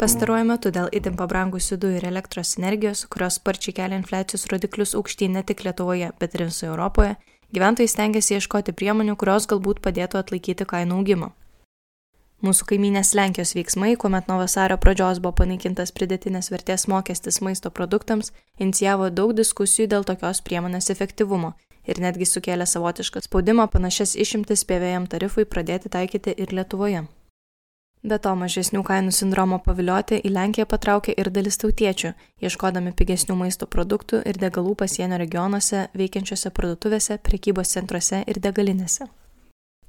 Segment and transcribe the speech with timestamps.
[0.00, 5.36] Pastaruoju metu dėl itin pabrangusių dujų ir elektros energijos, kurios sparčiai kelia infliacijos rodiklius aukštyn
[5.36, 7.18] ne tik Lietuvoje, bet ir visoje Europoje,
[7.52, 11.30] gyventojai stengiasi ieškoti priemonių, kurios galbūt padėtų atlaikyti kainų augimą.
[12.40, 18.32] Mūsų kaiminės Lenkijos veiksmai, kuomet nuo vasario pradžios buvo panaikintas pridėtinės vertės mokestis maisto produktams,
[18.56, 21.52] inicijavo daug diskusijų dėl tokios priemonės efektyvumo
[21.90, 27.06] ir netgi sukėlė savotišką spaudimą panašias išimtis PVM tarifui pradėti taikyti ir Lietuvoje.
[28.00, 33.68] Be to, mažesnių kainų sindromo pavilioti į Lenkiją patraukė ir dalis tautiečių, ieškodami pigesnių maisto
[33.68, 39.10] produktų ir degalų pasienio regionuose veikiančiose parduotuvėse, prekybos centruose ir degalinėse.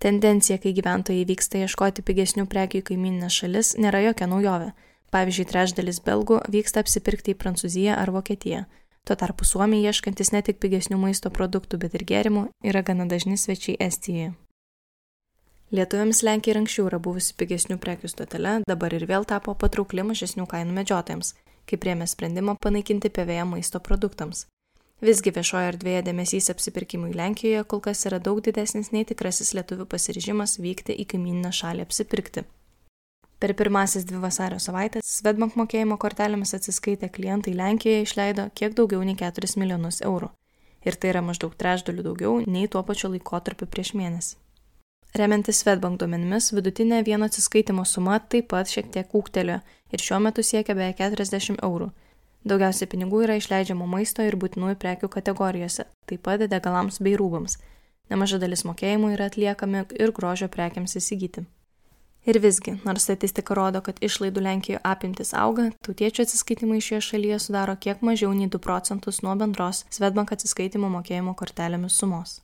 [0.00, 4.72] Tendencija, kai gyventojai vyksta ieškoti pigesnių prekių į kaiminės šalis, nėra jokia naujovė.
[5.12, 8.64] Pavyzdžiui, trečdalis belgų vyksta apsipirkti į Prancūziją ar Vokietiją.
[9.08, 13.38] Tuo tarpu Suomija ieškantis ne tik pigesnių maisto produktų, bet ir gėrimų yra gana dažni
[13.40, 14.34] svečiai Estijoje.
[15.72, 20.44] Lietuviams Lenkija ir anksčiau yra buvusi pigesnių prekių stotele, dabar ir vėl tapo patraukli mažesnių
[20.52, 21.32] kainų medžiotojams,
[21.64, 24.44] kai priemė sprendimą panaikinti PVM maisto produktams.
[25.00, 30.58] Visgi viešojo erdvėje dėmesys apsipirkimui Lenkijoje kol kas yra daug didesnis nei tikrasis lietuvių pasiryžimas
[30.60, 32.44] vykti į kaiminę šalį apsipirkti.
[33.38, 39.14] Per pirmasis dvi vasario savaitės Svetbank mokėjimo kortelėmis atsiskaitę klientai Lenkijoje išleido kiek daugiau nei
[39.20, 40.32] 4 milijonus eurų.
[40.82, 44.34] Ir tai yra maždaug trečdaliu daugiau nei tuo pačiu laikotarpiu prieš mėnesį.
[45.18, 49.60] Remiantis Svetbank duomenimis, vidutinė vieno atsiskaitimo suma taip pat šiek tiek ūktelio
[49.94, 51.88] ir šiuo metu siekia beveik 40 eurų.
[52.48, 57.56] Daugiausia pinigų yra išleidžiama maisto ir būtinųjų prekių kategorijose, taip pat degalams bei rūbams.
[58.10, 61.46] Nemaža dalis mokėjimų yra atliekami ir grožio prekiams įsigyti.
[62.28, 67.76] Ir visgi, nors statistika rodo, kad išlaidų Lenkijoje apimtis auga, tautiečių atsiskaitimai šioje šalyje sudaro
[67.80, 72.42] kiek mažiau nei 2 procentus nuo bendros Svetbank atsiskaitimo mokėjimo kortelėmis sumos.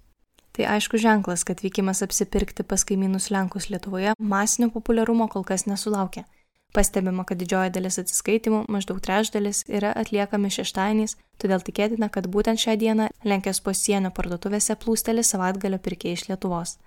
[0.56, 6.24] Tai aišku ženklas, kad vykimas apsipirkti pas kaimynus Lenkus Lietuvoje masinio populiarumo kol kas nesulaukė.
[6.72, 12.78] Pastebima, kad didžioji dalis atsiskaitimų, maždaug trečdalis, yra atliekami šeštadieniais, todėl tikėtina, kad būtent šią
[12.80, 16.78] dieną Lenkijos pasienio parduotuvėse plūsteli savaitgalio pirkėjai iš Lietuvos.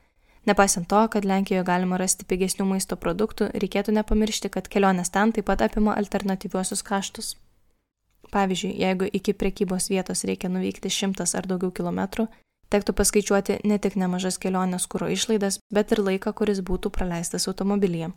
[0.47, 5.49] Nepaisant to, kad Lenkijoje galima rasti pigesnių maisto produktų, reikėtų nepamiršti, kad kelionės ten taip
[5.49, 7.35] pat apima alternatyviuosius kaštus.
[8.31, 12.27] Pavyzdžiui, jeigu iki prekybos vietos reikia nuvykti šimtas ar daugiau kilometrų,
[12.67, 18.11] Tektų paskaičiuoti ne tik nemažas kelionės kūro išlaidas, bet ir laiką, kuris būtų praleistas automobilyje.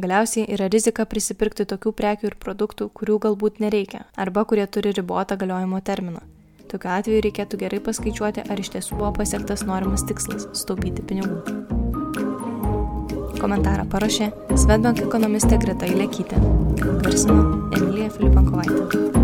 [0.00, 5.36] Galiausiai yra rizika prisipirkti tokių prekių ir produktų, kurių galbūt nereikia, arba kurie turi ribotą
[5.36, 6.22] galiojimo terminą.
[6.68, 11.40] Tokiu atveju reikėtų gerai paskaičiuoti, ar iš tiesų buvo pasiektas norimas tikslas- sutaupyti pinigų.
[13.40, 16.42] Komentarą parašė Svetbank ekonomistė Greta Ilekytė.
[17.06, 19.17] Garsino Emilija Filipankovaitė.